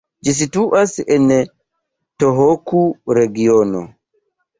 Ĝi 0.27 0.31
situas 0.37 0.93
en 1.15 1.27
Tohoku-regiono. 2.23 3.83